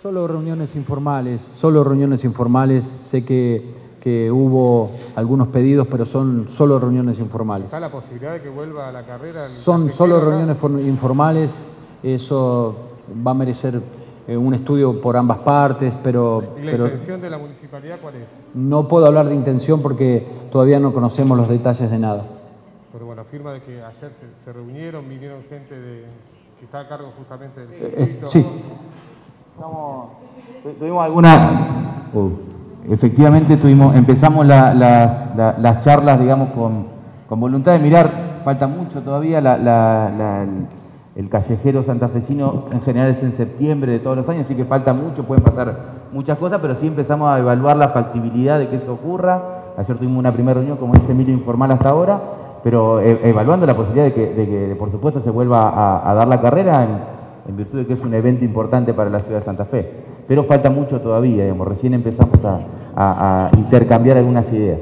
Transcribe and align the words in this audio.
Solo 0.00 0.28
reuniones 0.28 0.76
informales, 0.76 1.42
solo 1.42 1.82
reuniones 1.82 2.22
informales. 2.22 2.84
Sé 2.84 3.24
que, 3.24 3.64
que 4.00 4.30
hubo 4.30 4.92
algunos 5.16 5.48
pedidos, 5.48 5.88
pero 5.88 6.06
son 6.06 6.48
solo 6.48 6.78
reuniones 6.78 7.18
informales. 7.18 7.64
¿Está 7.64 7.80
la 7.80 7.88
posibilidad 7.90 8.34
de 8.34 8.40
que 8.40 8.48
vuelva 8.48 8.88
a 8.88 8.92
la 8.92 9.04
carrera? 9.04 9.46
el 9.46 9.50
Son 9.50 9.90
solo 9.90 10.20
reuniones 10.20 10.56
for- 10.56 10.70
informales. 10.80 11.74
Eso 12.04 12.76
va 13.26 13.32
a 13.32 13.34
merecer 13.34 13.82
eh, 14.28 14.36
un 14.36 14.54
estudio 14.54 15.00
por 15.00 15.16
ambas 15.16 15.38
partes, 15.38 15.92
pero, 16.00 16.44
¿Y 16.56 16.62
la 16.62 16.70
pero 16.70 16.84
intención 16.86 17.20
de 17.20 17.30
la 17.30 17.38
municipalidad 17.38 17.98
cuál 18.00 18.14
es? 18.14 18.28
no 18.54 18.86
puedo 18.86 19.04
hablar 19.04 19.26
de 19.26 19.34
intención 19.34 19.82
porque 19.82 20.24
todavía 20.52 20.78
no 20.78 20.92
conocemos 20.94 21.36
los 21.36 21.48
detalles 21.48 21.90
de 21.90 21.98
nada. 21.98 22.24
Pero 22.92 23.04
bueno, 23.06 23.22
afirma 23.22 23.52
de 23.52 23.62
que 23.62 23.82
ayer 23.82 24.12
se, 24.12 24.26
se 24.44 24.52
reunieron, 24.52 25.08
vinieron 25.08 25.42
gente 25.50 25.74
de, 25.74 26.04
que 26.60 26.66
está 26.66 26.82
a 26.82 26.88
cargo 26.88 27.12
justamente 27.18 27.66
del 27.66 27.68
Eh, 27.72 27.94
circuito. 27.96 28.28
sí, 28.28 28.46
tuvimos 30.74 31.04
alguna, 31.04 31.50
efectivamente 32.90 33.56
tuvimos, 33.56 33.94
empezamos 33.94 34.46
la- 34.46 34.74
las, 34.74 35.36
la- 35.36 35.56
las 35.58 35.80
charlas, 35.80 36.18
digamos, 36.20 36.50
con, 36.50 36.86
con 37.28 37.40
voluntad 37.40 37.72
de 37.72 37.78
mirar, 37.78 38.40
falta 38.44 38.66
mucho 38.66 39.00
todavía, 39.00 39.40
la- 39.40 40.46
el, 41.16 41.28
callejero 41.28 41.82
santafesino 41.82 42.66
en 42.70 42.80
general 42.82 43.10
es 43.10 43.22
en 43.22 43.32
septiembre 43.32 43.92
de 43.92 43.98
todos 43.98 44.16
los 44.16 44.28
años, 44.28 44.46
así 44.46 44.54
que 44.54 44.64
falta 44.64 44.92
mucho, 44.92 45.24
pueden 45.24 45.42
pasar 45.42 45.74
muchas 46.12 46.38
cosas, 46.38 46.60
pero 46.62 46.74
sí 46.76 46.86
empezamos 46.86 47.28
a 47.28 47.38
evaluar 47.38 47.76
la 47.76 47.88
factibilidad 47.88 48.58
de 48.58 48.68
que 48.68 48.76
eso 48.76 48.92
ocurra. 48.92 49.42
Ayer 49.76 49.96
tuvimos 49.96 50.18
una 50.18 50.32
primera 50.32 50.54
reunión, 50.54 50.76
como 50.76 50.94
dice 50.94 51.12
Emilio, 51.12 51.34
informal 51.34 51.70
hasta 51.72 51.88
ahora, 51.88 52.20
pero 52.62 53.00
eh, 53.00 53.20
evaluando 53.24 53.66
la 53.66 53.74
posibilidad 53.76 54.06
de 54.06 54.12
que, 54.14 54.26
de 54.32 54.46
que, 54.46 54.76
por 54.78 54.90
supuesto, 54.90 55.20
se 55.20 55.30
vuelva 55.30 56.00
a, 56.08 56.14
dar 56.14 56.28
la 56.28 56.40
carrera 56.40 56.86
en 57.48 57.56
virtud 57.56 57.78
de 57.78 57.86
que 57.86 57.94
es 57.94 58.00
un 58.00 58.14
evento 58.14 58.44
importante 58.44 58.94
para 58.94 59.10
la 59.10 59.18
ciudad 59.18 59.40
de 59.40 59.44
Santa 59.44 59.64
Fe. 59.64 60.17
Pero 60.28 60.44
falta 60.44 60.68
mucho 60.70 61.00
todavía, 61.00 61.42
digamos, 61.44 61.66
recién 61.66 61.94
empezamos 61.94 62.44
a, 62.44 62.60
a- 62.94 63.46
a 63.46 63.58
intercambiar 63.58 64.18
algunas 64.18 64.52
ideas. 64.52 64.78